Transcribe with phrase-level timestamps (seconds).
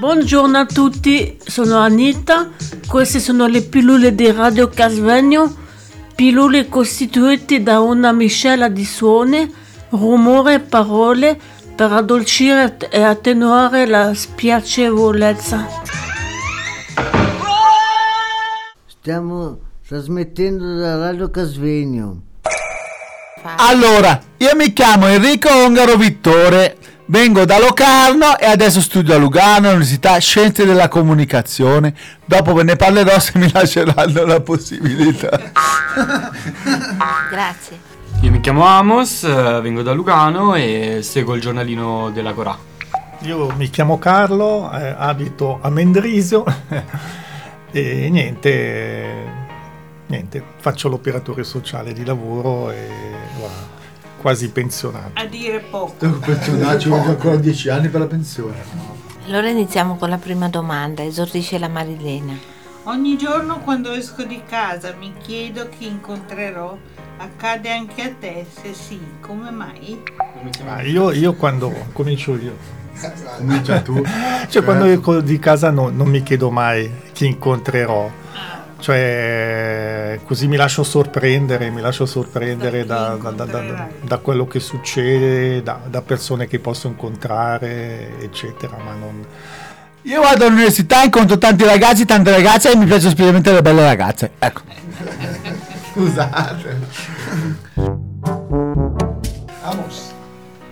[0.00, 2.48] Buongiorno a tutti, sono Anita,
[2.88, 5.54] queste sono le pillole di Radio Casvegno,
[6.14, 9.54] pillole costituite da una miscela di suoni,
[9.90, 11.38] rumore e parole
[11.76, 15.66] per addolcire e attenuare la spiacevolezza.
[18.86, 22.22] Stiamo trasmettendo da Radio Casvegno.
[23.58, 26.78] Allora, io mi chiamo Enrico Ongaro Vittore,
[27.10, 31.92] vengo da Locarno e adesso studio a Lugano, all'Università Scienze della Comunicazione.
[32.24, 35.28] Dopo ve ne parlerò se mi lasceranno la possibilità.
[37.28, 37.88] Grazie.
[38.20, 42.56] Io mi chiamo Amos, eh, vengo da Lugano e seguo il giornalino della Corà.
[43.22, 46.44] Io mi chiamo Carlo, eh, abito a Mendrisio
[47.72, 49.14] e niente,
[50.06, 52.88] niente, faccio l'operatore sociale di lavoro e
[53.36, 53.79] guarda,
[54.20, 55.12] quasi pensionato.
[55.14, 55.94] A dire poco.
[56.78, 58.62] ci vogliono ancora 10 anni per la pensione.
[59.26, 62.34] Allora iniziamo con la prima domanda, esordisce la Marilena.
[62.84, 66.76] Ogni giorno quando esco di casa mi chiedo chi incontrerò.
[67.16, 68.46] Accade anche a te?
[68.50, 70.02] Se sì, come mai?
[70.66, 72.56] Ah, io, io quando comincio io,
[73.38, 74.02] Comincia tu.
[74.48, 78.10] cioè quando esco di casa no- non mi chiedo mai chi incontrerò.
[78.80, 83.86] Cioè, così mi lascio sorprendere, mi lascio sorprendere Da da, da- da- da- incontrerai.
[84.02, 89.24] da quello che succede, da, da persone che posso incontrare, eccetera, ma non...
[90.02, 94.30] Io vado all'università, incontro tanti ragazzi, tante ragazze e mi piacciono specialmente le belle ragazze.
[94.38, 94.60] Ecco.
[95.92, 96.78] Scusate.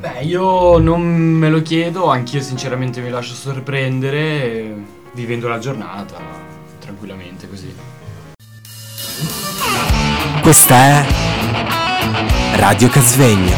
[0.00, 4.74] Beh, io non me lo chiedo, anch'io sinceramente mi lascio sorprendere
[5.12, 6.50] vivendo la giornata
[6.82, 7.72] tranquillamente così.
[10.42, 11.06] Questa è
[12.56, 13.56] Radio Casvegno.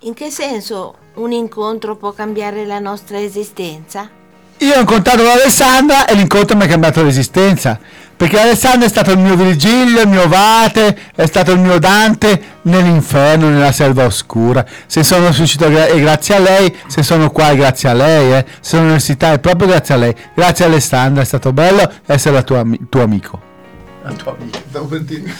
[0.00, 4.10] In che senso un incontro può cambiare la nostra esistenza?
[4.58, 7.78] Io ho incontrato Alessandra e l'incontro mi ha cambiato l'esistenza.
[8.16, 12.54] Perché Alessandra è stato il mio Virgilio, il mio Vate, è stato il mio Dante
[12.62, 14.64] nell'inferno, nella selva oscura.
[14.86, 18.32] Se sono riuscito gra- è grazie a lei, se sono qua è grazie a lei,
[18.32, 18.46] eh.
[18.46, 20.14] se sono all'università è proprio grazie a lei.
[20.34, 23.38] Grazie Alessandra, è stato bello essere la tua ami- tuo amico.
[24.02, 25.34] La tua amica, per dire.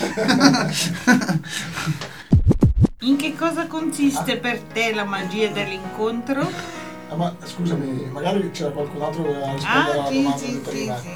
[3.00, 6.84] In che cosa consiste per te la magia dell'incontro?
[7.08, 10.46] Ah, ma scusami, magari c'era qualcun altro che voleva rispondere Ah, alla sì, domanda sì,
[10.46, 10.96] di sì, prima.
[10.98, 11.08] sì.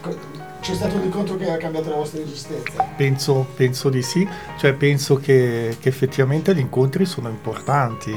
[0.00, 0.18] Co-
[0.60, 2.82] C'è stato un incontro che ha cambiato la vostra esistenza?
[2.96, 4.26] Penso, penso di sì,
[4.58, 8.14] cioè penso che, che effettivamente gli incontri sono importanti,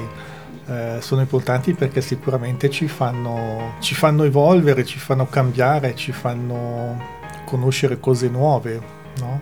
[0.66, 7.02] Eh, sono importanti perché sicuramente ci fanno, ci fanno evolvere, ci fanno cambiare, ci fanno
[7.44, 8.82] conoscere cose nuove,
[9.20, 9.42] no?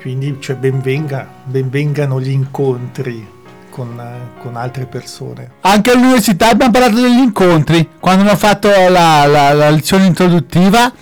[0.00, 3.28] Quindi cioè, benvenga, benvengano gli incontri
[3.72, 4.00] con,
[4.38, 5.52] con altre persone.
[5.62, 7.88] Anche all'università abbiamo parlato degli incontri.
[7.98, 10.92] Quando hanno fatto la, la- la lezione introduttiva,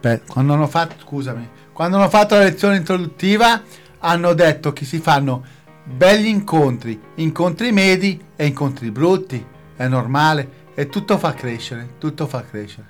[0.00, 3.60] beh, quando hanno fatto, scusami, quando hanno fatto la lezione introduttiva
[3.98, 5.42] hanno detto che si fanno
[5.84, 9.44] belli incontri, incontri medi e incontri brutti.
[9.76, 12.86] È normale e tutto fa crescere, tutto fa crescere.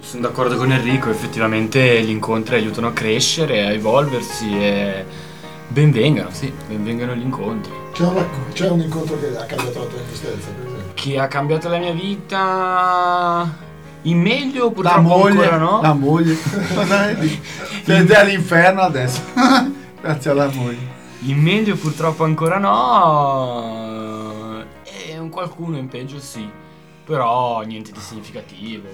[0.00, 5.04] Sono d'accordo con Enrico, effettivamente gli incontri aiutano a crescere, a evolversi e
[5.68, 7.72] benvengano, sì, benvengano gli incontri.
[8.00, 10.92] C'è un, c'è un incontro che ha cambiato la tua esistenza, per esempio?
[10.94, 13.54] Che ha cambiato la mia vita
[14.02, 15.82] in meglio La purtroppo moglie, ancora no?
[15.82, 16.34] la moglie.
[17.84, 19.20] Siete all'inferno adesso.
[20.00, 20.78] Grazie alla moglie.
[21.26, 23.74] In meglio purtroppo ancora no.
[24.82, 26.48] E un qualcuno in peggio sì.
[27.04, 28.88] Però niente di significativo.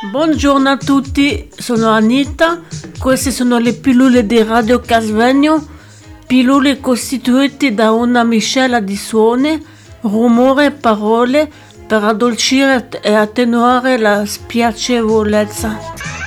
[0.00, 2.60] Buongiorno a tutti, sono Anita,
[3.00, 5.66] queste sono le pillole di Radio Casvegno,
[6.24, 9.60] pillole costituite da una miscela di suoni,
[10.02, 11.50] rumore e parole
[11.84, 16.17] per addolcire e attenuare la spiacevolezza.